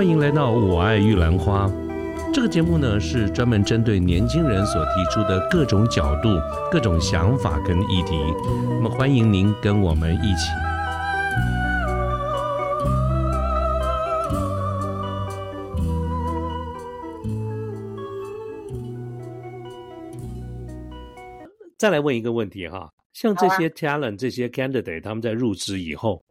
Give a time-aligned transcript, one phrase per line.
[0.00, 1.66] 欢迎来到《我爱玉兰花》
[2.32, 6.30] 这个节目呢，是专门针对年轻人所提出的各种角度、
[6.72, 8.18] 各种想法跟议题。
[8.66, 10.48] 那么，欢迎您跟我们一起。
[21.76, 26.24] 再来问一个问题哈，像这些 talent、这些 candidate，他们在入职以后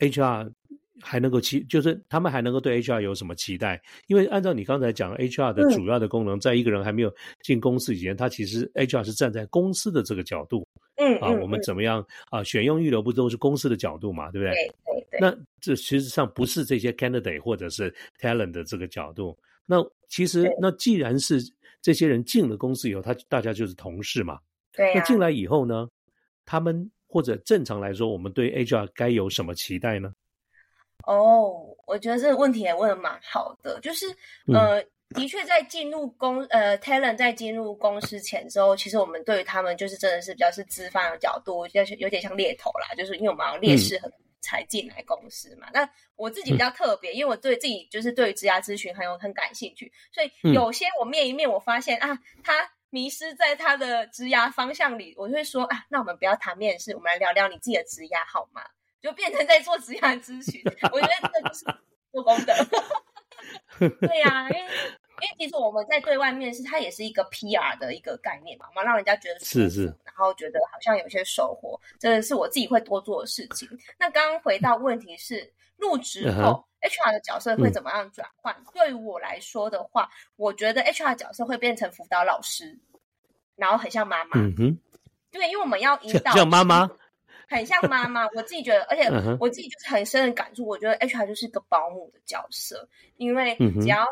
[0.00, 0.52] ，HR。
[1.02, 3.82] 还能够期，就是他们还能够对 HR 有什么期待？
[4.06, 10.66] 因为按照你刚才讲，HR 的主要的功能，在一个人还没有进公司以前，他其实 HR 是站在公司的这个角度，
[10.96, 12.42] 嗯啊，我们怎么样啊？
[12.44, 14.54] 选用预留不都是公司的角度嘛，对不对？
[14.54, 15.20] 对对。
[15.20, 19.36] 那这实际上不是这些 candidate 或者是 talent 的这个角度。
[19.66, 21.40] 那其实，那既然是
[21.80, 24.38] 这些人进了公司以后，他大家就是同事嘛。
[24.72, 24.94] 对。
[24.94, 25.88] 那进来以后呢，
[26.44, 30.12] 他们或者正常来说，我们对 HR 该有什么期待呢？
[31.06, 34.06] 哦，我觉得这个问题也问的蛮好的，就是
[34.52, 34.82] 呃，
[35.14, 45.68] 的确在进入公呃 talent 在进入公司前之后，其实我们对于他们就是真的是比较是资方的角度，就是有点像猎头啦，就是因为我们劣势很才进来公司嘛。
[45.72, 58.62] 那我自己比较特别，因为我对自己就是对于职涯咨询很有很感兴趣，所以有些我面一面我发现啊，他迷失在他的职涯方向里，我就会说啊，那我们不要谈面试，我们来聊聊你自己的职涯好吗？
[59.02, 61.64] 就变成在做职业咨询，我觉得这就是
[62.12, 62.52] 做功德。
[64.00, 73.68] 对呀，因为因为其实我们在对外面试，它也是一个 PR 的一个概念嘛，我们让人家觉得是是，然后觉得好像有些收获，这是我自己会多做的事情。
[73.98, 78.56] 那刚刚回到问题是，入职后 HR 的角色会怎么样转换？
[78.72, 82.78] 对于我来说的话，我觉得 HR 角色会变成辅导老师，
[83.56, 84.38] 然后很像妈妈。
[84.38, 84.78] 嗯哼，
[85.32, 86.88] 对，因为我们要引导像妈妈。
[87.52, 89.08] 很像妈妈，我自己觉得，而且
[89.38, 90.66] 我自己就是很深的感触。
[90.66, 94.06] 我觉得 HR 就是个保姆的角色，因为只要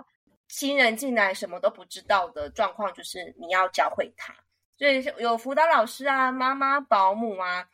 [0.49, 4.35] 新人进来什么都不知道的状况，就是你要教会他。
[4.79, 7.67] 所以有辅导老师啊、妈妈、保姆啊，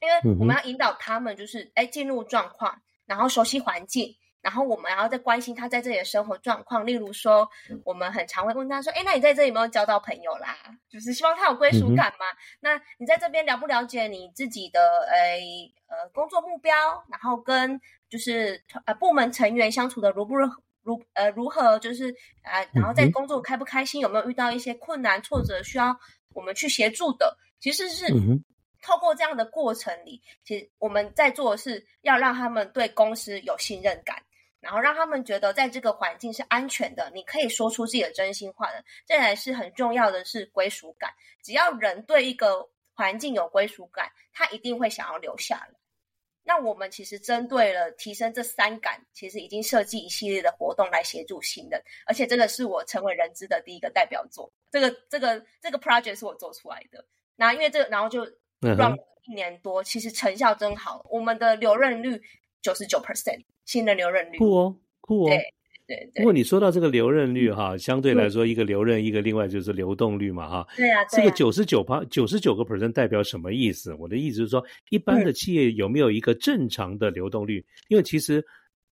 [0.00, 4.14] 因为我们要引导他们，就是哎进入状况，然后熟悉环境。
[4.46, 7.50] 然后我们还要再关心他在这里的生活状况，例如说，
[7.84, 10.56] 我们很常会问他说：“哎，那你在这里有没有交到朋友啦？
[10.88, 12.26] 就是希望他有归属感嘛？
[12.60, 16.72] 那你在这边了不了解你自己的诶呃工作目标？
[17.10, 20.48] 然后跟就是呃部门成员相处的如不如
[20.84, 21.76] 如呃如何？
[21.80, 22.14] 就是
[22.44, 24.00] 啊，然后在工作开不开心？
[24.00, 25.98] 有没有遇到一些困难挫折需要
[26.34, 27.36] 我们去协助的？
[27.58, 28.06] 其实是
[28.80, 34.22] 透过这样的过程里，其实我们在做的是要让他们对公司有信任感。”
[34.66, 41.14] 然后让他们觉得在这个环境是安全的，你可以说出自己的真心话的，这才是很重要的是归属感。
[41.40, 45.68] 只要人对一个环境有归属感，他一定会想要留下来。
[46.42, 54.52] 那我们其实针对了提升这三感，其实已经设计一系列的活动来协助新人，而且这个是我成为人资的第一个代表作。
[54.72, 57.04] 这个这个这个 project 是我做出来的。
[57.36, 58.26] 那因为这个，然后就
[58.60, 58.96] 让
[59.26, 62.20] 一年多，其实成效真好，我们的留任率
[62.66, 63.40] 九十九 percent。
[63.64, 65.28] 新的留任率酷哦，酷哦。
[65.28, 65.38] 对
[65.86, 66.22] 对对。
[66.22, 70.66] 不过你说到这个留任率哈，相对来说，一个留任，一个另外就是流动率嘛哈。
[70.76, 71.04] 对啊。
[71.10, 73.94] 这个九十九趴九十九个 percent 代表什么意思？
[73.94, 77.64] 我的意思是说，一般的企业有没有一个正常的流动率？
[77.88, 78.44] 因为其实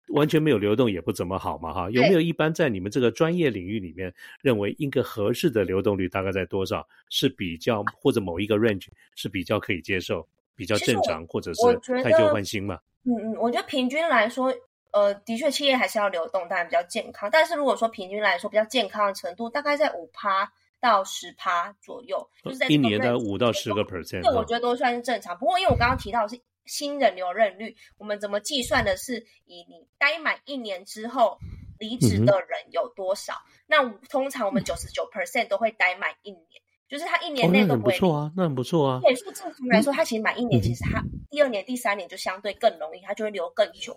[0.08, 1.90] 完全没有流动也不怎么好嘛哈。
[1.90, 4.12] 有没有一般在你们这个专业领域里面，
[4.42, 6.86] 认为一个合适的流动率大概在多少？
[7.10, 10.26] 是比较或者某一个 range 是比较可以接受、
[10.56, 12.78] 比较正常，或者是太旧换新嘛？
[13.04, 14.54] 嗯嗯，我觉得平均来说，
[14.92, 17.28] 呃，的确企业还是要流动，当然比较健康。
[17.30, 20.50] 但是如果说平均来说比较健康的程度，大概在五趴
[20.80, 25.36] 到十趴左右，就是在一年的五到十个 percent，这我觉得都算是正常。
[25.36, 31.38] 不过因为我刚刚提到是新人留任率，我们怎么计算的是以你待满一年之后
[31.78, 33.34] 离职的人有多少？
[33.66, 36.63] 那通常我们九十九 percent 都会待满一年。
[36.88, 39.00] 就是他一年内都不错啊，那很不错啊。
[39.02, 43.96] 对，数正常来说，他其实满一年，其实他第二年、第三年就相对更容易，他就会留更久。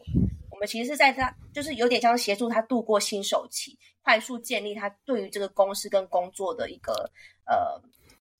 [0.49, 6.93] 我们其实是在他就是有点像协助他度过新手期，快速建立他对于这个公司跟工作的一个
[7.45, 7.79] 呃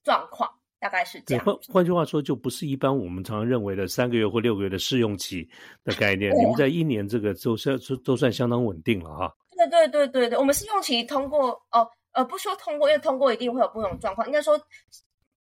[0.03, 1.45] 状况，大概是这样。
[1.45, 5.47] 换换句话说，就不是一般我们常常认为的三个月或六个月的试用期
[5.83, 6.35] 的概念。
[6.35, 9.35] 你们在一年这个都算都算相当稳定了哈。
[9.55, 11.87] 对对对对对，我们试用期通过哦。
[12.17, 14.25] 呃，不说通过，因为通过一定会有不同状况。
[14.25, 14.59] 应该说，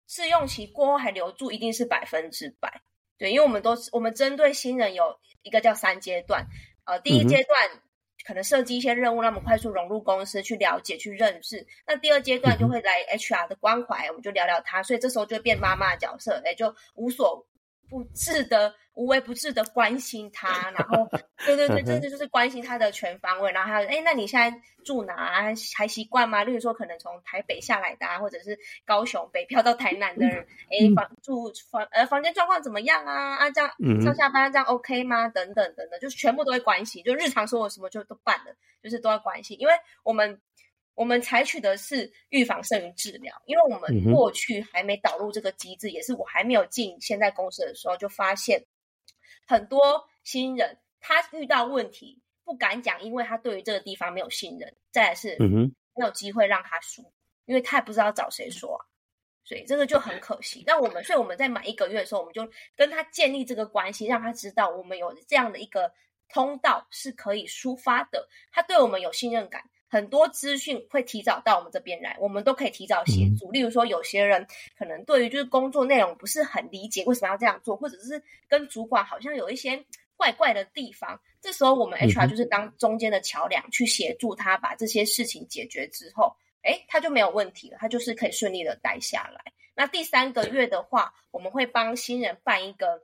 [0.07, 2.81] 试用期过后还留住，一定是百分之百。
[3.19, 6.47] 对，因为我们都我们针对新人有一个叫三阶段。
[6.85, 7.69] 呃，第一阶段
[8.25, 11.67] 可能设计一些任务，让我们快速融入公司，去了解、去认识。
[11.85, 14.81] 那第二阶段就会来 HR 的关怀，我们就聊聊他。
[14.81, 17.45] 所以这时候就变妈妈的角色，哎，就无所
[17.89, 18.73] 不治的。
[18.95, 21.09] 无微不至的关心他， 然后，
[21.47, 23.51] 对对对，真的就是关心他的全方位。
[23.51, 25.15] 然后还有，哎，那你现在住哪？
[25.15, 25.41] 啊
[25.75, 26.43] 还习惯吗？
[26.43, 33.37] 例如说，可能从台北下来的，啊或者是高雄北漂到台南的人，哎，房住房呃房间状况怎么样啊？
[33.37, 35.27] 啊，这样上下班这样 OK 吗？
[35.27, 39.59] 等等等等，就是全部都会关心，就日常生活什么就都办了，就是都要关心。
[39.59, 40.39] 因为我们
[40.95, 48.63] 我们采取的是预防胜于治疗，因为我们过去还没导入这个机制，也是我还没有进现在公司的时候就发现。
[49.45, 57.11] 很多新人他遇到问题不敢讲，因为他对于这个地方没有信任，再来是没有机会让他输，
[57.45, 58.79] 因为他也不知道找谁说，
[59.43, 60.63] 所以这个就很可惜。
[60.65, 65.91] 那我们，所以我们在满一个月的时候，我们就跟他建立这个关系，让他知道我们有这样的一个
[66.29, 69.61] 通道是可以抒发的，他对我们有信任感。
[69.93, 73.51] 很多资讯会提早到我们这边来，我们都可以提早协助。
[73.51, 74.43] 例如说，有些人
[74.75, 79.85] 可能对于就是工作内容不是很理解，为什么要这样做，或者是跟主管好像有一些
[80.17, 89.53] 怪怪的地方，这时候我们 HR 就是当中间的桥梁，去协助他把这些事情解决之后，哎，他就没有问题了，他就是可以顺利的待下来。
[89.75, 93.03] 那第三个月的话，我们会帮新人办一个，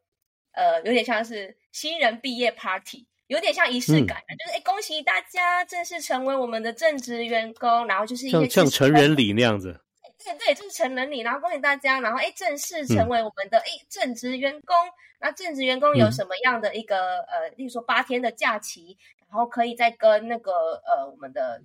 [0.53, 3.05] 呃，有点像是新人毕业 party。
[3.29, 9.79] 有点像仪式感，就是哎，恭喜大家正式成为我们的正职员工，然后就是一些像成人礼那样子。
[10.23, 14.75] 对对，就是成人礼，然后恭喜大家，然后哎，正式成为我们的哎正职员工。
[15.21, 18.97] 那正职员工有什么样的一个呃，例如说八天的假期，
[19.29, 21.61] 然后可以再跟那个呃我们的。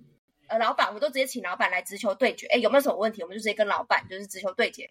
[0.47, 2.45] 呃，老板，我们都直接请老板来直球对决。
[2.45, 4.87] 哎，有没有什么问题，我们就直接跟老板就是直球对决，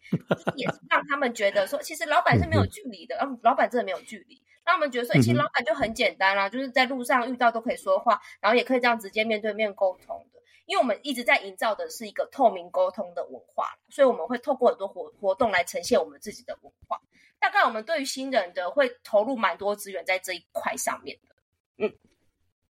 [0.56, 3.17] 也是让他们觉得说，其实老板是没有距离的。
[3.23, 10.40] 嗯，老板真的没有距离，让我们觉得说，其实老板就很简单啦，就是在路上遇到都可以说话，然后也可以这样直接面对面沟通的。
[10.66, 16.99] 因为我们一直在营造的是一个透明沟通的文化，所以我们会透过很多活活动来呈现我们自己的文化。
[17.38, 21.34] 大概我们对于新人的会投入蛮多资源在这一块上面的。
[21.76, 21.93] 嗯。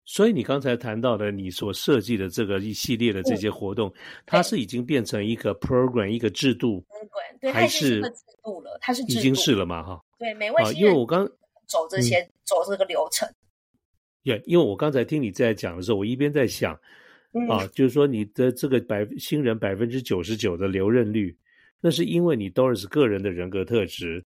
[0.04, 3.92] 所以你刚才谈到的，你所设计的这个一系列的这些活动，
[4.24, 6.82] 它是已经变成一个 program 一个制度，
[7.40, 8.78] 对，还是制度了？
[8.80, 9.82] 它是已经是了嘛？
[9.82, 11.30] 哈，对，每位因为我刚
[11.68, 13.28] 走这些走这个流程，
[14.24, 16.74] 对，因为我刚才听你在讲的时候，我一边在想
[17.48, 21.36] 啊，就是说你的这个百新人百分之九十九的留任率，
[21.80, 24.24] 那是因为你 Doris 个人的人格特质。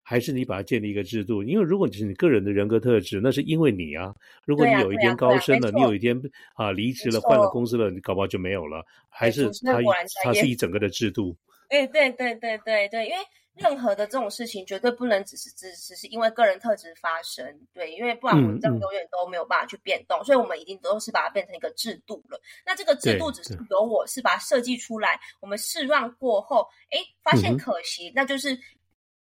[0.00, 4.14] 还是你把它建立一个制度，因为如果你是你个人的人格特质，那是因为你啊。
[4.46, 6.18] 如果你有一天高升了，你有一天
[6.54, 8.82] 啊离职了，换了公司了，你搞不好就没有了。
[9.10, 9.82] 还是它
[10.24, 11.36] 它是一整个的制度。
[11.68, 13.18] 对对对对对对，因为
[13.58, 20.24] 任何的这种事情绝对不能只是只只是因为个人特质发生，对，因为不然我们这样永远都没有办法去变动。
[20.24, 22.40] 所以我们一定都是把它变成一个制度了。
[22.64, 28.58] 那这个制度只是由我是把它设计出来，我们试让过后，哎，发现可行，那就是。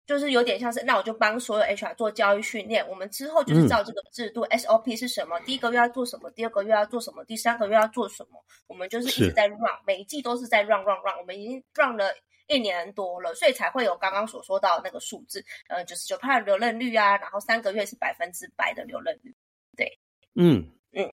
[0.07, 2.87] 就是有点像是，那我就帮所有 HR 做教育训练。
[2.87, 5.37] 我们之后就是照这个制度，SOP 是什么？
[5.41, 6.31] 第一个月要做什么？
[6.31, 7.25] 第二个月要做什么？
[7.25, 8.41] 第三个月要做什么？
[8.67, 11.17] 我们就是一直在 run，每一季都是在 run run run。
[11.19, 12.05] 我们已经 run 了
[12.47, 19.33] 一年多了，所以才会有刚刚所说到那个数字，呃，九十九的留任率啊，然后三个月是百分之百的留任率。
[19.75, 19.99] 对，
[20.35, 21.11] 嗯嗯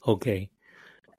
[0.00, 0.48] ，OK。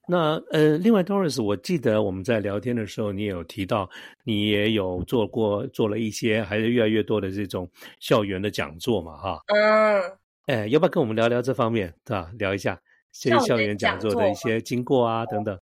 [0.08, 3.88] 那呃，另外，Doris，我记得我们在聊天的时候，你也有提到，
[4.24, 9.39] 你也有做过做了一些，还是越来越多的这种校园的讲座嘛，哈。
[9.48, 10.18] 嗯。
[10.48, 12.32] 哎，要不要跟我们聊聊这方面，对吧？
[12.39, 12.80] 聊一下
[13.12, 15.60] 这些校园讲座的一些经过啊，等等。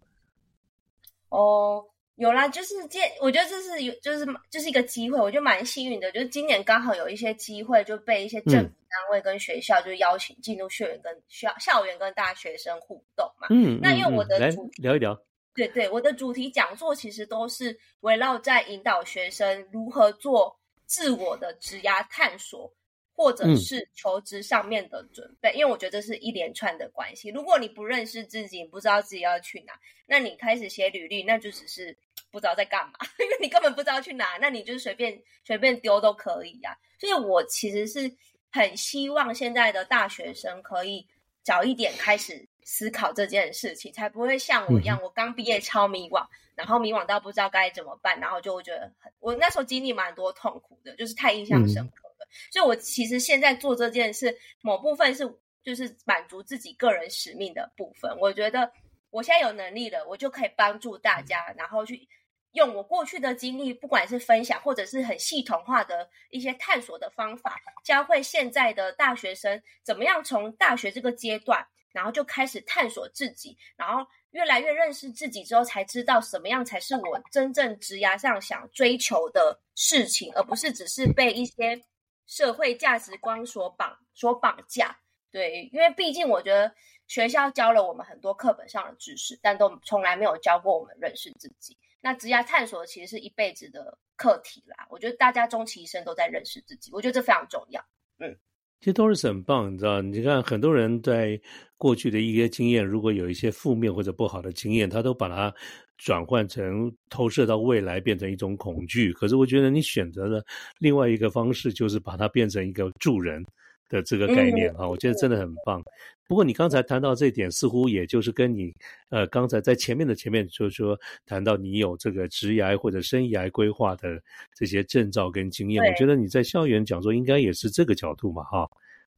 [1.31, 1.85] 哦。
[2.17, 6.13] 有啦，就是这，我觉得这是有，就是就是一个机会，我觉得蛮幸运的。
[6.13, 13.49] 就是今年刚好有一些机会，就被一些政府单位跟学校就邀请进入校园，跟校校园跟大学生互动嘛。
[13.51, 15.21] 嗯，那因为我的主聊一聊，
[15.57, 20.57] 对对，我的主题讲座其实都是围绕在引导学生如何做
[20.87, 22.73] 自我的职涯探索。
[23.17, 27.29] 或者是求职上面的准备，因为我觉得这是一连串的关系。
[27.31, 29.73] 如果你不认识自己，不知道自己要去哪，
[30.07, 31.97] 那你开始写履历，那就只是
[32.33, 36.77] 不知道在干嘛， 因为你根本不知道去哪，那你就随便随便丢都可以呀。
[36.99, 38.13] 所以我其实是
[38.51, 41.07] 很希望现在的大学生可以
[41.43, 52.04] 早一点开始思考这件事情，才不会像我一样，我刚毕业超迷惘，然后迷惘到不知道该怎么办，然后就会觉得很，我那时候经历蛮多痛苦的，就是太印象深刻。
[52.51, 55.25] 所以，我其实现在做这件事，某部分是
[55.63, 58.15] 就是满足自己个人使命的部分。
[58.21, 58.71] 我觉得
[59.11, 62.09] 我现在有能力了，我就可以帮助大家，然后去
[62.53, 81.83] 用我过去的经历，不管是分享或者是很系统化的一些探索的方法，教会现在的大学生怎么样从大学这个阶段，然后就开始探索自己，然后越来越认识自己之后，才知道什么样才是我真正职涯上想追求的事情，而不是只是被一些。
[82.27, 84.99] 社会价值观所绑所绑架。
[85.31, 86.75] 对，因为毕竟我觉得
[87.07, 91.77] 学校教了我们很多课本上的知识，但都从来没有教过我们认识自己。
[92.01, 94.87] 那职业探索其实是一辈子的课题啦。
[94.91, 97.85] 我觉得大家终其一生都在认识自己，我觉得这非常重要。
[98.19, 98.39] 嗯。
[98.81, 100.03] 其实都是很棒，你知道？
[100.03, 101.41] 你看，很多人在
[101.79, 105.55] 过去的一些经验，如果有一些负面或者不好的经验，他都把它
[105.99, 109.13] 转换成投射到未来，变成一种恐惧。
[109.13, 110.45] 可是，我觉得你选择的
[110.79, 113.45] 另外一个方式，就是把它变成一个助人。
[113.91, 115.81] 的这个概念哈，我觉得真的很棒。
[116.27, 118.73] 不过你刚才谈到这点，似乎也就是跟你
[119.11, 124.19] 呃刚才在前面的前面，就是说谈到你有这个职涯或者生涯规划的
[124.57, 128.67] 这些证照跟经验，我觉得你在校园讲座应该也是这个角度嘛哈。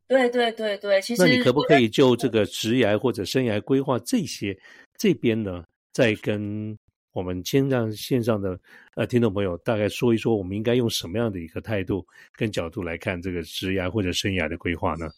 [0.09, 4.55] 对对对对，其实那你可不可以就这个职涯或者生涯规划这些
[4.99, 5.65] 这边呢，
[5.97, 6.77] 再跟？
[7.13, 8.61] 我们先让线上的
[8.95, 15.09] 呃听众朋友大概说一说，我们应该用什么样的一个态度跟角度来看这个职涯或者生涯的规划呢？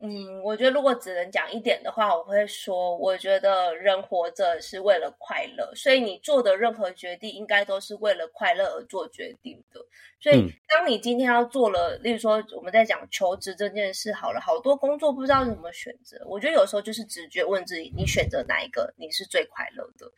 [0.00, 9.80] 嗯，我觉得如果只能讲一点的话，我会说，我觉得人活着是为了快乐，所以你做的任何决定应该都是为了快乐而做决定的。
[10.20, 20.10] 所以，当你今天要做了，例如说我们在讲求职这件事，好了，好多工作不知道怎么选择，我觉得有时候就是直觉问自己，你选择哪一个你是最快乐的？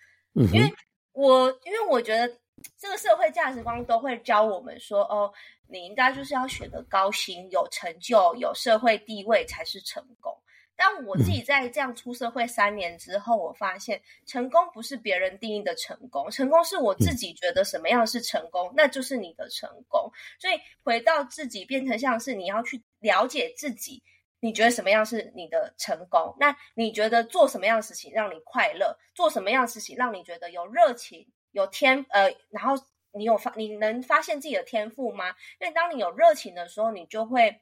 [0.52, 0.70] 因为。
[1.12, 2.32] 我因为我觉得
[2.78, 5.30] 这个社会价值观都会教我们说，哦，
[5.70, 10.36] 你应该就是要选择高薪、有成就、有社会地位才是成功。
[10.76, 20.10] 但我自己在这样出社会三年之后，我发现成功不是别人定义的成功，成功是我自己觉得什么样是成功，那就是你的成功。
[20.38, 24.02] 所以回到自己，变成像是你要去了解自己。
[24.42, 26.34] 你觉得什么样是你的成功？
[26.40, 28.98] 那你觉得做什么样的事情让你快乐？
[29.14, 32.74] 做什么样的事情让你觉得有热情、有天呃，然后
[33.12, 35.30] 你有发，你能发现自己的天赋吗？
[35.60, 37.60] 因为当你有热情的时候，你就会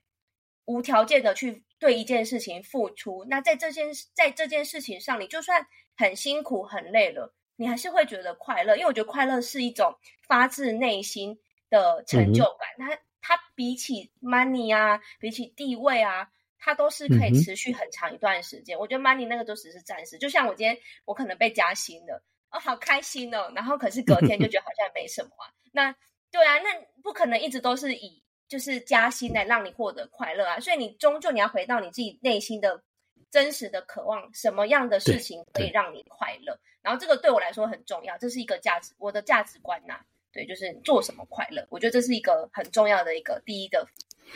[0.64, 3.25] 无条件的去对一件事情付出。
[3.25, 8.76] 那在这件在这件事情上，你就算很辛苦、很累了，你还是会觉得快乐。
[8.76, 11.38] 因为我觉得快乐是一种发自内心
[11.71, 12.69] 的成就感。
[12.78, 16.31] 它它比起 money 啊，比起地位啊。
[16.61, 18.76] 它都是可以持续很长一段时间。
[18.76, 20.19] 我觉得 money 那个都只是暂时。
[20.19, 23.52] 就像我今天我可能被加薪了，哦，好开心哦。
[23.55, 25.52] 然后可是隔 天就觉得好像没什么啊。
[25.73, 25.95] 那
[26.31, 26.69] 对啊，那
[27.02, 30.59] 不可能一直都是以就是加薪来让你获得快乐啊。
[30.61, 32.83] 所以你终究你要回到你自己内心的
[33.31, 36.59] 真实的渴望，什么样的事情可以让你快乐？
[36.83, 40.00] 然后这个对我来说很重要，这是一个价值，我的价值观呐。
[40.31, 43.87] 对，就是做什么快乐，我觉得这是一个很重要的一个第一的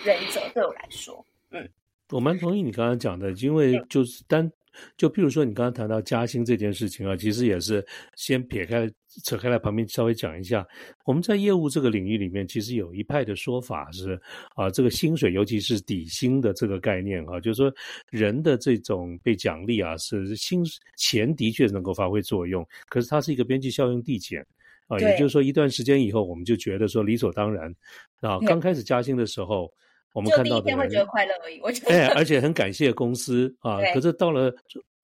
[0.04, 1.68] 原则，对我来说，嗯。
[2.10, 4.50] 我蛮同意你刚刚讲的，因为就是单
[4.96, 7.84] 就譬如说你刚刚谈到加薪这件事情啊，其实也是
[8.16, 8.90] 先撇开
[9.24, 10.66] 扯开来旁边稍微讲一下。
[11.04, 14.20] 我们在业务这个领域里面，其实有一派的说法是
[14.54, 17.72] 啊，这个薪水尤其是底薪的这个概念啊，就是说
[18.10, 20.62] 人的这种被奖励啊，是薪
[20.96, 24.44] 钱的确能够发挥作用，可是它是一个边际效应递减
[24.88, 27.74] 啊，也就是说一段时间以后，我们就觉得说理所当然
[28.20, 29.72] 啊，刚开始加薪的时候。
[30.12, 31.58] 我们看到的，会觉得快乐而已。
[31.62, 33.78] 我觉得，哎，而且很感谢公司啊。
[33.94, 34.54] 可是到了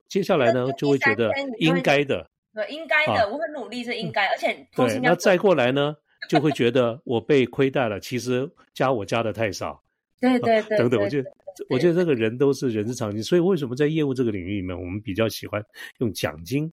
[0.07, 4.27] 接下来呢，就会觉得应该的，对，应该的，我很努力是应该。
[4.27, 5.95] 而且，对，那再过来呢，
[6.27, 7.99] 就会觉 得我被亏待了。
[7.99, 9.81] 其实加我加的太少，
[10.19, 11.01] 对对对，等等。
[11.01, 11.31] 我觉得，
[11.69, 13.21] 我觉得这个人都是人之常情。
[13.23, 15.63] 所以，为什么在业务这个领域里面，我们比较喜欢
[15.99, 16.71] 用奖金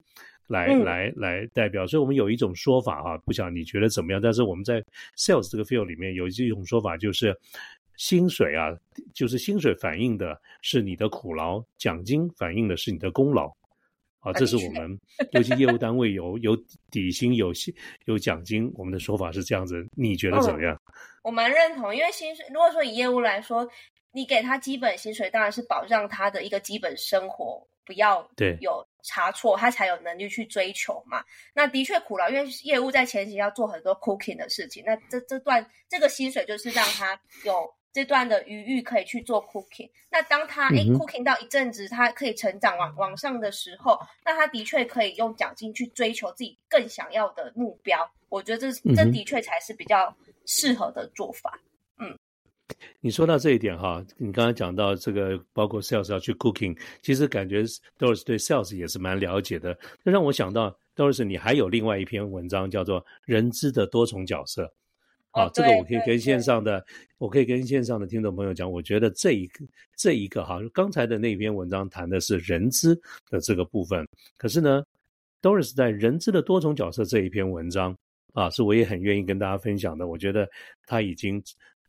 [0.48, 1.86] 来来来代表？
[1.86, 4.20] 所以我们有一种说法啊，不晓得你觉得怎么样？
[4.20, 4.80] 但是我们在
[5.16, 7.36] sales 这个 field 里面有一种说法，就是。
[8.00, 8.72] 薪水啊，
[9.12, 13.46] 就是薪水反映的是你的苦劳，奖金反映的是你的功劳，
[14.20, 14.98] 啊，这是我们
[15.32, 16.56] 尤其业务单位有有
[16.90, 17.74] 底薪有薪
[18.06, 20.80] 有奖金，我们的说法是这样子，你觉得怎么样？
[21.22, 23.68] 我蛮认同，因为薪水如果说以业务来说，
[24.12, 31.22] 你给他基本薪水，当然是保障他的一个基本生活不要对有差错，他才有能力去追求嘛。
[31.52, 37.70] 那的确苦劳，因为业务在前期要做很多 cooking 的事情，那这这段这个薪水就是让他有。
[37.92, 48.08] 这段的余裕可以去做 cooking，那当他哎 cooking 到一阵子，他可以成长往往上的时候，那他的确可以用奖金去追求自己更想要的目标。
[48.28, 50.16] 我觉得这这的确才是比较
[50.46, 51.60] 适合的做法。
[51.98, 52.16] 嗯，
[53.00, 57.64] 你说到这一点哈，你刚刚讲到这个，包括 sales 要去 cooking，其实感觉
[57.98, 59.76] Doris 对 sales 也是蛮了解的。
[60.04, 64.64] 这让我想到 Doris，你还有另外一篇文章叫做《人资的多重角色》。
[65.32, 66.84] 好，这个我可以跟线上的，
[67.16, 69.64] 我可以跟线上的听众朋友讲，我觉得这一个
[69.96, 74.04] 这一个哈，刚才的那篇文章谈的是人资的这个部分，
[74.36, 74.82] 可是呢
[75.40, 77.96] ，Doris 在人资的多重角色这一篇文章
[78.32, 80.08] 啊，是我也很愿意跟大家分享的。
[80.08, 80.48] 我觉得
[80.84, 81.40] 他已经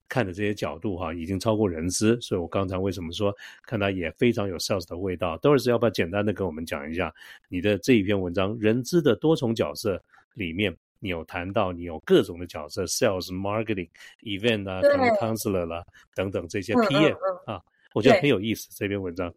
[0.08, 3.34] 看的这些角度哈，已经超过人资，所以我刚才为什么说
[3.66, 7.12] 看他也非常有 sales 的味道？Doris 要不要简单的跟我们讲一下
[7.50, 10.00] 你的这一篇文章人资的多重角色
[10.36, 13.90] 里面，你有谈到你有各种的角色，sales、marketing、
[14.22, 14.80] event 啊、
[15.20, 15.84] counselor 啦
[16.16, 17.62] 等等这些 PM 啊，
[17.94, 19.34] 我觉得很有意思这篇文章。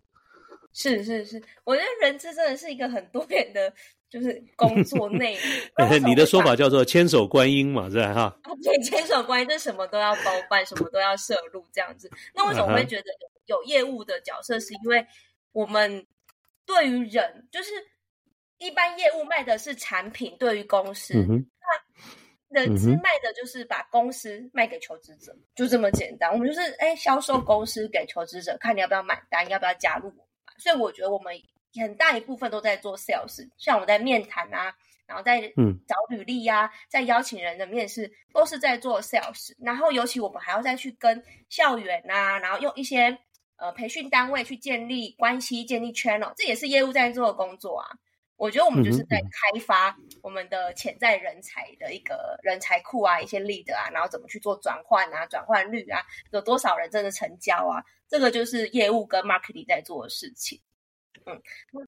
[0.73, 3.73] 是是是，我觉得人资真的是一个很多元的。
[4.11, 5.37] 就是工作内
[5.77, 8.15] 容， 你的说法叫做千手观音嘛，是吧？
[8.15, 12.09] 哈，对，千手观音，就什么都要包办，什么都要摄入这样子。
[12.33, 13.05] 那为什么会觉得
[13.47, 14.61] 有业务的角色？
[14.61, 15.05] 是因为
[15.51, 16.07] 我们
[16.65, 17.73] 对于人，就是
[18.65, 21.15] 一般业务卖的是产品，对于公司，
[22.49, 26.33] 那人资卖的就是把公司卖给求职者，就这么简单。
[26.33, 30.25] 我们就是哎，销售公司给求职者，看你要不要买单，要不要加入我们。
[30.59, 31.35] 所以我觉得我们。
[31.77, 34.73] 很大一部分都在做 sales，像我们在面谈啊，
[35.09, 35.41] 然后在
[35.89, 39.51] 找履历呀，在邀请人的面试，都是在做 sales。
[39.59, 43.19] 然后尤其我们还要再去跟校园啊，然后用一些
[43.57, 47.91] 呃培训单位去建立关系、建立 channel，这也是业务在做的工作啊。
[48.45, 60.61] 我觉得我们就是在开发我们的潜在人才的一个人才库啊，一些 lead 啊，然后怎么去做转换啊，转换率啊，有多少人真的成交啊，这个就是业务跟 marketing 在做的事情。
[61.25, 61.41] 嗯，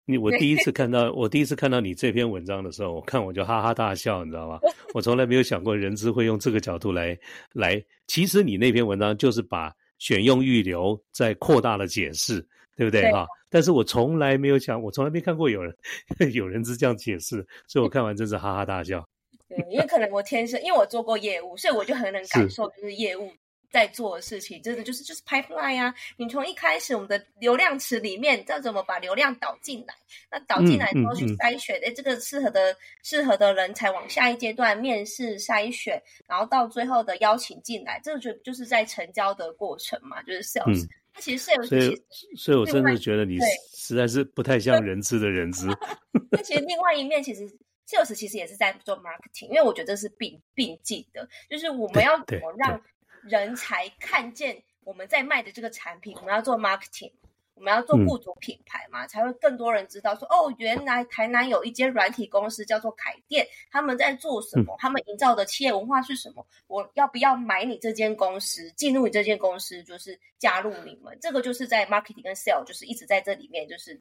[0.07, 4.59] 你我第一次看到我第一次看到你这篇文章的时候，我看我就哈哈大笑，你知道吗？
[4.95, 7.15] 我从来没有想过人资会用这个角度来
[7.53, 7.85] 来。
[8.07, 13.27] 其实你那篇文章就是把选用预留再扩大了解释，对不对哈？
[13.51, 15.75] 但是我从来没有想，我从来没看过有人
[16.33, 19.09] 有人是这样解释，所以我看完真是哈哈大笑。
[19.49, 23.33] 对，因为可能我天生，因为我做过业务，所以我就很能感受就是业务。
[23.69, 25.95] 在做的事情，真的就是就是 pipeline 啊！
[26.17, 29.95] 你从一开始我们的流量池里面，要怎么把流量导进来？
[30.31, 40.87] 那导进来之后去筛选，哎，这个适合的适合的人才往下一阶段面试筛选，然后到最后的邀请进来，这个就就是在成交的过程嘛，就是 sales。
[41.17, 42.03] 那其实 sales，所以
[42.37, 43.39] 所以我真的觉得你
[43.75, 45.67] 实在是不太像人资的人资。
[46.31, 47.49] 那其实另外一面，其实
[47.89, 52.81] sales 其实也是在做 marketing，因为我觉得这是并并进的，就是我们要怎么让。
[53.29, 57.11] 人才看见我们在卖的这个产品，我们要做 marketing，
[57.57, 64.77] 我们要做雇主品牌嘛，才会更多人知道说，哦，原来台南有一间软体公司叫做凯店，他们在做什么？
[64.79, 66.47] 他们营造的企业文化是什么？
[66.67, 68.71] 我要不要买你这间公司？
[68.73, 71.17] 进入你这间公司就是加入你们？
[71.19, 73.99] 这个就是在 marketing 跟 sale，就是一直在这里面就是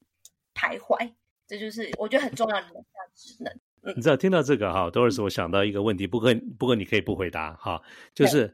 [0.54, 1.10] 徘徊，
[1.48, 3.96] 这就是我觉得很重要的能量职能。
[3.96, 7.82] 你知道听到这个哈，多尔斯，我想到一个问题，不过不过你可以不回答哈，
[8.14, 8.54] 就是。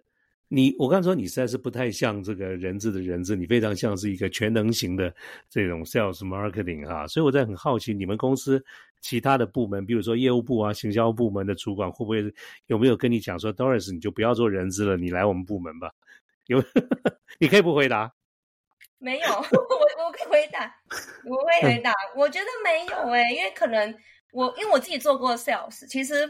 [0.53, 5.15] 你我刚说你实在是不太像这个人质的人质，你非常像是一个全能型的
[5.49, 8.61] 这种 sales marketing 哈，所以我在很好奇你们公司
[8.99, 12.21] 其他的部门，比如说业务部啊、行销部门的主管会不会
[12.67, 15.89] 有没有跟你讲说，Doris 你就不要做人质了，你来我们部门吧？
[16.47, 16.61] 有，
[17.39, 18.11] 你可以不回答。
[18.97, 20.69] 没有， 我我可以回答，
[21.25, 21.93] 我会回答。
[22.13, 23.95] 我觉得没有诶，因为可能。
[24.31, 26.29] 我因为我自己做过 sales，其实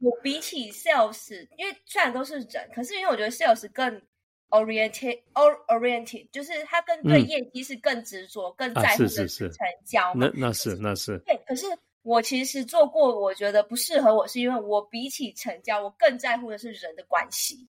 [0.00, 4.02] 我比起 sales，因为虽然都是人，可是因为我觉得 sales 更
[4.50, 10.12] oriented，oriented，就是他更对业绩是更执着、更在乎的是成交。
[10.14, 11.18] 那那是那是。
[11.26, 11.66] 对，可是
[12.02, 17.68] 我其实做过，我觉得不适合我，是因为我比起成交，我更在乎的是人的关系。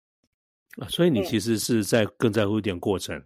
[0.77, 3.21] 啊，所以你其实是在更在乎一点过程。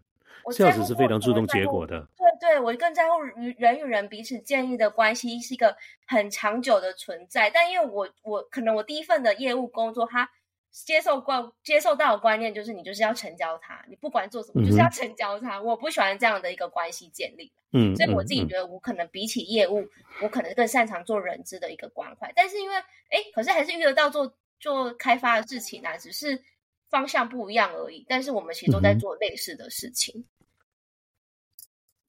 [0.53, 2.07] sales 是非常注重结果的。
[2.45, 7.49] 对，我更在乎与人与人彼此建立的关系是一个很长久的存在。
[7.49, 10.29] 但因为我我可能我第一份的业务工作，他
[10.71, 15.59] 接受观接受到的观念就是你就是要成交他，你不管做什么就是要成交他。
[15.59, 19.87] 我不喜欢这样的一个关系建立，嗯，所以我自己觉得我可能比起业务，
[20.21, 22.31] 我可能更擅长做人资的一个关怀。
[22.35, 26.43] 但是因为哎，可是还是遇得到做做开发的事情啊，只是
[26.91, 28.05] 方向不一样而已。
[28.07, 30.25] 但是我们其实都在做类似的事情。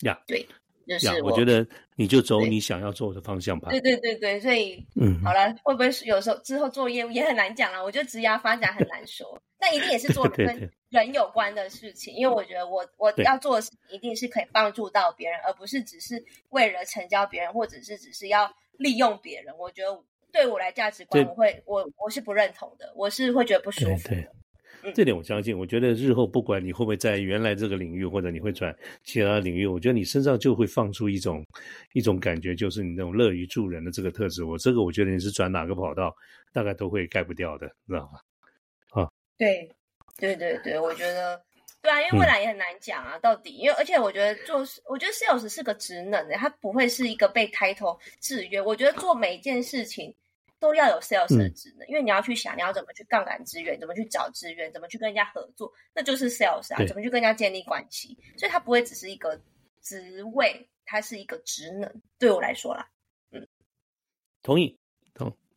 [0.00, 0.46] 呀，对，
[0.86, 3.70] 就是我觉得你就走你想要做的方向吧。
[3.70, 7.82] 对对对对，所以嗯，好了，会不会有时候之后做业务也很难讲了？
[7.82, 19.56] 我觉得职业发展很难说，但一定也是做跟人有关的事情，因为我觉得我我要做的事一定是可以帮助到别人，而不是只是为了成交别人，或者是只是要利用别人。
[19.58, 19.98] 我觉得
[20.30, 24.16] 对我来价值观，我会我我是不认同的，我是会觉得不舒服的。
[24.94, 31.44] 这点我相信，我觉得日后不管你会不会在原来这个领域，或者你会转其他领域，我觉得你身上就会放出一种
[31.92, 34.44] 一种感觉，就是你那种乐于助人的这个特质。
[34.44, 36.14] 我这个我觉得你是转哪个跑道，
[36.52, 39.02] 大概都会盖不掉的，知道吗？
[39.02, 39.68] 啊，对，
[40.16, 41.42] 对对对，我觉得
[41.82, 44.58] 对啊，因为未来也很难讲啊，到底，因为而且我觉得做，
[44.88, 48.60] 我觉得 sales 是个职能的，它不会是一个被抬头制约。
[48.60, 50.14] 我觉得做每一件事情。
[50.58, 59.40] 都要有 sales 的职能，因为你要去想你要怎么去杠杆资源，怎么去找资源，怎么去跟人家合作，那就是 sales 啊，怎么去跟人家建立关系，所以它不会只是一个
[59.82, 62.02] 职位，它是一个职能。
[62.18, 62.88] 对我来说啦，
[63.30, 63.46] 嗯，
[64.42, 64.78] 同意，同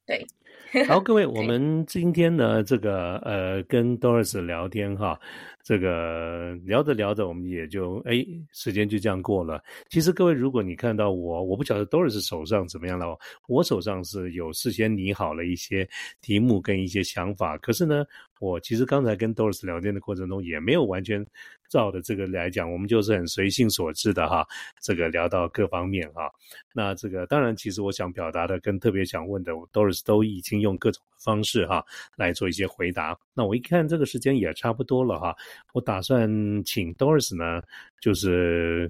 [0.10, 0.26] 对。
[0.88, 5.20] 好，各位，我们今天呢，这个呃，跟 Doris 聊天哈，
[5.64, 9.64] 这个聊着聊着，我们也就哎，时间就这样过了。
[9.90, 13.18] 其实各位，如果你看到我，我不晓得 Doris 手上怎么样了，
[13.48, 15.90] 我手上是有事先拟好了一些
[16.22, 18.06] 题目跟一些想法，可是呢。
[18.42, 21.26] 我其实刚才跟 Doris 聊天的过程中，也没有完全
[21.70, 24.46] 照的这个来讲，我们就是很随性所致的哈。
[24.82, 26.30] 这个聊到各方面哈，
[26.74, 31.86] 那这个当然，其实我想表达的跟特别想问的，Doris 都已经用各种方式哈
[32.18, 33.18] 来做一些回答。
[33.34, 35.36] 那我一看这个时间也差不多了哈，
[35.74, 36.28] 我打算
[36.64, 37.62] 请 Doris 呢，
[38.02, 38.90] 就是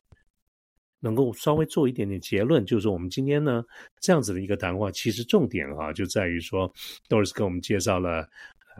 [1.00, 3.64] 能够稍微做一点点结论，就是我们今天呢
[4.00, 6.72] 这样子的一个谈话，其实重点哈就在于说
[7.10, 8.28] ，Doris 给我们介绍了。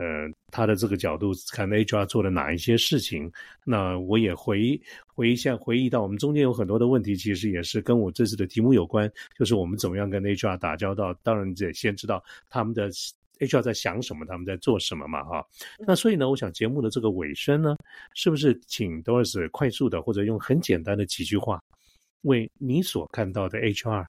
[0.00, 0.06] 呃，
[0.50, 3.30] 他的这个角度看 HR 做了哪一些事情？
[3.66, 4.80] 那我也回
[5.14, 11.12] 回一下，回忆到我们中间有很多的问题，其实也是跟我这次的题目有关，就是我们怎么样跟 HR 打交道。
[11.22, 12.90] 当然，得先知道他们的
[13.40, 15.46] HR 在想什么，他们在做什么嘛，哈。
[15.86, 17.76] 那所以呢，我想节目的这个尾声呢，
[18.14, 21.62] 是不是请 Doris 快速的或者用很简单的几句话，
[22.22, 24.06] 为你所看到的 HR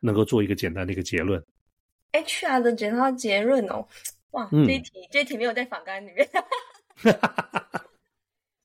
[0.00, 1.42] 能够做一个简单的一个结论
[2.12, 3.88] ？HR 的简单结论哦。
[4.34, 6.28] 哇，这一题这一题没有在反纲里面。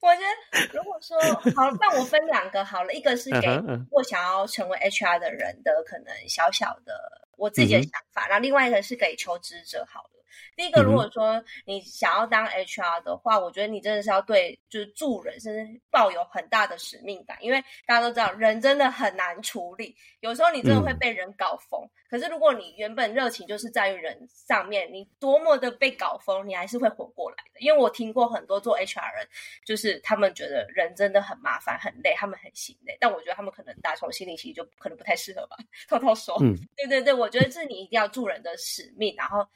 [0.01, 1.19] 我觉得如果说
[1.55, 3.47] 好，那我分两个好了，一个是给
[3.91, 6.93] 我想要成为 HR 的人的可能小小的
[7.38, 10.10] 我自己的想法，然后另外一个是给求职者好了。
[10.55, 21.89] 第一个，如果说你想要当 HR 的话，我觉得你真的是要对就是助人，甚至抱有很大的使命感，因为大家都知道人真的很难处理，有时候你真的会被人搞疯。
[22.10, 27.60] 可是如果你原本热情就是在于人上面，你多么的被搞疯，你还是会活过来的。
[27.60, 29.28] 因为我听过很多做 HR 人，
[29.63, 32.98] 就是他们觉得人真的很麻烦、很累，他们很心累。
[33.00, 35.56] 但我觉得他们可能打从心里其实就可能不太适合吧。
[35.88, 36.38] 偷偷说，
[36.76, 39.48] 对对对，我觉得这是你一定要助人的使命，然后。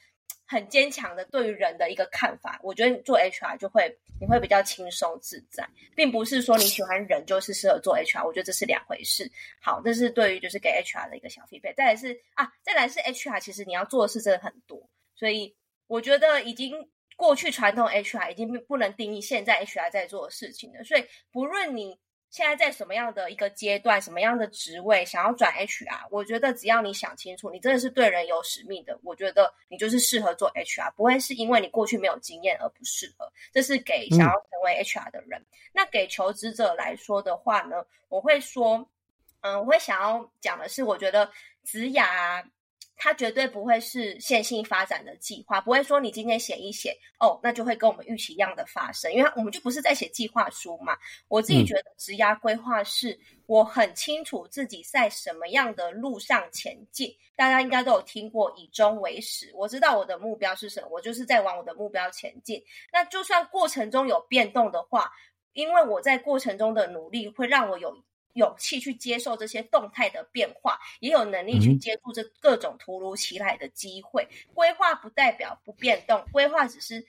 [0.46, 9.30] 很坚强的对于人的一个看法，我觉得做 HR 就会你会比较轻松自在，并不是说你喜欢人就是适合做 HR，我觉得这是两回事。
[9.60, 11.72] 好，这是对于就是给 HR 的一个小配备。
[11.74, 15.56] 再来是啊，再来是 HR，其实你要做的事真的很多，所以
[15.86, 20.84] 我觉得已经过去传统 HR 已经不能定义现在 HR 在做的事情了。
[20.84, 21.98] 所以不论你。
[22.34, 33.32] 现在在什么样的一个阶段，什么样的职位，想要转 HR，我觉得只要你想清楚，你真的是对人有使命的，我觉得你就是适合做 HR，不会是因为你过去没有经验而不适合。
[33.52, 35.40] 这是给想要成为 HR 的人。
[35.72, 38.84] 那给求职者来说的话呢，我会说，
[39.42, 41.30] 嗯，我会想要讲的是，我觉得
[41.62, 42.44] 职涯。
[42.96, 50.96] 它绝对不会是线性发展的计划，不会说你今天写一写哦，那就会跟我们预期一样的发生，因为我们就不是在写计划书嘛。
[51.28, 57.14] 我自己觉得职涯规划是我很清楚自己在什么样的路上前进。
[57.36, 62.62] 大家应该都有听过以终为始，我知道我的目标是什么，我就是在往我的目标前进。
[62.92, 65.12] 那就算过程中有变动的话，
[65.52, 67.96] 因为我在过程中的努力会让我有。
[68.34, 74.28] 勇气去接受这些动态的变化，也有能力去接触这各种突如其来的机会。
[74.52, 77.04] 规划不代表不变动，规划只是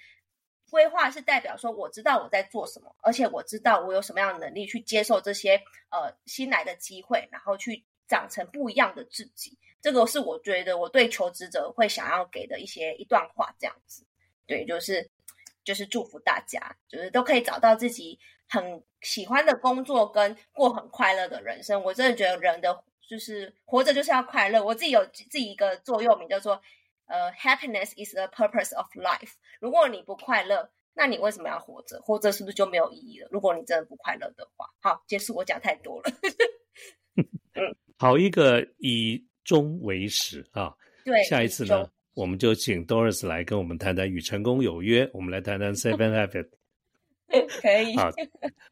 [0.70, 5.56] 规划是代表说我知道我在做什么，而且我知道我有什么样的能力去接受这些
[5.90, 9.58] 呃新来的机会，然后去长成不一样的自己。
[9.82, 14.06] 这个是我觉得我对求职者会想要给的一些一段话，这样子。
[14.46, 15.10] 对，就是
[15.64, 18.20] 就是祝福大家，就是都可以找到自己。
[18.48, 24.64] 很喜欢的工作跟过很快乐的人生，我真的觉得人的就是活着就是要快乐。
[24.64, 26.62] 我自己有自己一个座右铭，叫做
[27.08, 29.34] 呃，happiness is the purpose of life。
[29.60, 32.00] 如果你不快乐，那你为什么要活着？
[32.02, 33.28] 活着是不是就没有意义了？
[33.32, 35.36] 如果你真的不快乐的话，好，结束。
[35.36, 36.12] 我讲太多了。
[37.54, 40.74] 嗯， 好一个以终为始啊。
[41.04, 45.08] 对，下一次呢，我们就请 Doris 来跟我们谈谈与成功有约。
[45.14, 46.50] 我们来谈谈 Seven Habits。
[47.62, 48.10] 可以，好，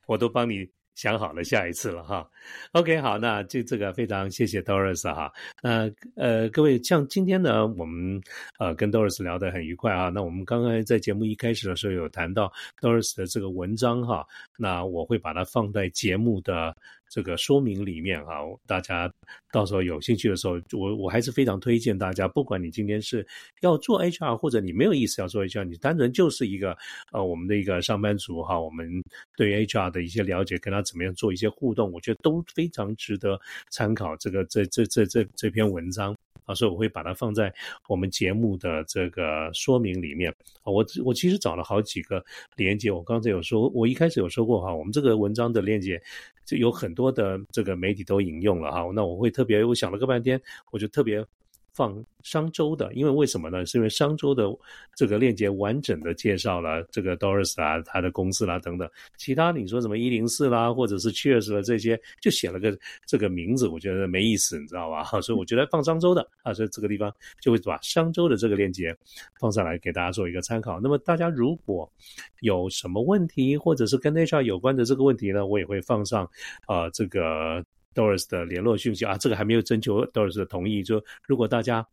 [0.05, 2.29] 我都帮你想好了下一次了哈。
[2.73, 5.31] OK，好，那这这个非常谢谢 Doris 哈。
[5.61, 8.21] 那呃，各位像今天呢，我们
[8.59, 10.09] 呃跟 Doris 聊得很愉快啊。
[10.09, 14.25] 那我们刚刚在节目一开始的时候有谈到 Doris 的这个文章哈，
[14.57, 16.75] 那我会把它放在节目的。
[17.13, 18.33] 这个说明里面哈，
[18.65, 19.07] 大家
[19.51, 23.23] 到时候有兴趣的时候，我我还是非常推荐大家，不管你今天是
[23.61, 26.75] 要做 HR，或者你没有意思要做 HR，你单纯就是一个
[27.11, 28.89] 呃我们的一个上班族哈，我们
[29.37, 34.17] 对 HR 的一些了解，跟他怎么样做一些互动，我觉得都非常值得参考。
[34.17, 36.15] 这个这这这这这篇文章。
[36.45, 37.53] 啊，所以我会把它放在
[37.87, 40.31] 我们节目的这个说明里面
[40.63, 40.71] 啊。
[40.71, 42.23] 我我其实找了好几个
[42.55, 46.01] 链接，我刚才有说，我一开始有说过哈，我们这个文章的链接
[46.45, 48.89] 就有很多的这个媒体都引用了哈。
[48.93, 51.25] 那我会特别，我想了个半天，我就特别。
[51.73, 53.65] 放商周的，因为为什么呢？
[53.65, 54.47] 是因为商周的
[54.95, 58.89] 这个链接完整的介绍了这个 Doris 啊，他的公司啦等等。
[59.17, 65.03] 其他你说什么一零四啦，或者是 Cheers 的这些，就写了个这个名字，我觉得没意思，你知道吧？
[65.21, 68.95] 所以我觉得放商周的啊，所以这个地方就会把商周的这个链接
[69.39, 70.79] 放上来给大家做一个参考。
[70.79, 71.91] 那么大家如果
[72.41, 76.29] 有什么问题，或者是跟 HR 有关的这个问题呢，我也会放上
[76.67, 77.65] 啊这个。
[77.93, 80.83] Doris 的联络讯息啊，这个还没有征求 Doris 的同意。
[80.83, 81.85] 就如果大家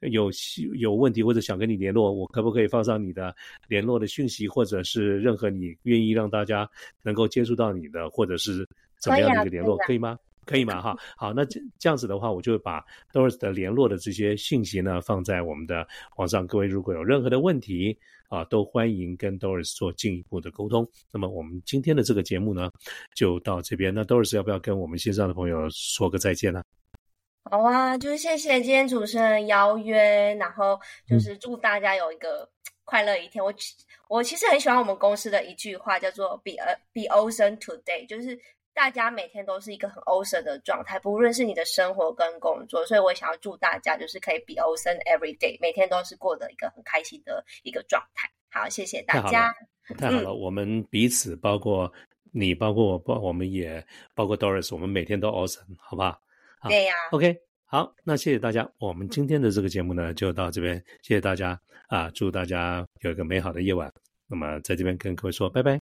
[0.00, 0.30] 有
[0.78, 3.34] 有问题或者想跟你联络，我可不可以放上你的
[3.66, 6.68] 联络的讯息，或者是任何你愿意让大家
[7.02, 8.66] 能够接触到你的，或者是
[8.98, 10.18] 怎么样的一个联络，可以吗？
[10.48, 10.80] 可以吗？
[10.80, 12.82] 哈，好，那这这样子的话，我就把
[13.12, 16.46] Doris 的联络的这些信息呢放在我们的网上。
[16.46, 17.98] 各位如果有任何的问题
[18.30, 20.88] 啊，都欢迎跟 Doris 做进一步的沟通。
[21.12, 22.70] 那么我们今天的这个节目呢，
[23.14, 23.94] 就到这边。
[23.94, 26.64] 那 Doris 要不要跟我们线上的朋友说个再见呢？
[27.44, 32.48] 好啊，就是谢谢今天主持人邀约，然后就是祝大家有一个
[32.84, 33.44] 快乐一天。
[33.44, 33.52] 我
[34.08, 38.40] 我其实很喜欢我们公司的一句话，叫做 “Be a Be awesome today”，就是。
[38.78, 48.30] 大家每天都是一个很 awesome 的状态，不论是你的生活跟工作，所以我想要祝大家就是可以 be awesome every day，每天都是过得一个很开心的一个状态。
[48.52, 49.52] 好，谢谢大家。
[49.98, 51.92] 太好了，我们彼此，包括
[52.30, 56.16] 你，包括我，包我们也包括 Doris，我们每天都 awesome，好不好？
[56.68, 56.94] 对呀。
[57.10, 58.70] OK，好，那谢谢大家。
[58.78, 62.08] 我们今天的这个节目呢，就到这边，谢谢大家啊！
[62.14, 63.92] 祝大家有一个美好的夜晚。
[64.28, 65.87] 那么在这边跟各位说拜拜。